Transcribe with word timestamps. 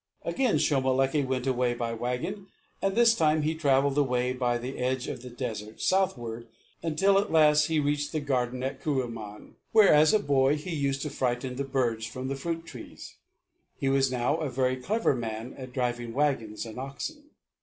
Again 0.23 0.55
Shomolekae 0.57 1.27
went 1.27 1.45
away 1.45 1.75
by 1.75 1.93
wagon, 1.93 2.47
and 2.81 2.95
this 2.95 3.13
time 3.13 3.43
he 3.43 3.53
travelled 3.53 3.99
away 3.99 4.33
by 4.33 4.57
the 4.57 4.79
edge 4.79 5.07
of 5.07 5.21
the 5.21 5.29
desert 5.29 5.79
southward 5.79 6.47
until 6.81 7.19
at 7.19 7.31
last 7.31 7.67
he 7.67 7.79
reached 7.79 8.11
the 8.11 8.19
garden 8.19 8.63
at 8.63 8.81
Kuruman 8.81 9.57
where 9.73 9.93
as 9.93 10.11
a 10.11 10.17
boy 10.17 10.55
he 10.57 10.71
used 10.73 11.03
to 11.03 11.11
frighten 11.11 11.55
the 11.55 11.63
birds 11.63 12.07
from 12.07 12.29
the 12.29 12.35
fruit 12.35 12.65
trees. 12.65 13.17
He 13.77 13.89
was 13.89 14.11
now 14.11 14.37
a 14.37 14.49
very 14.49 14.77
clever 14.77 15.13
man 15.13 15.53
at 15.55 15.71
driving 15.71 16.15
wagons 16.15 16.65
and 16.65 16.79
oxen. 16.79 17.29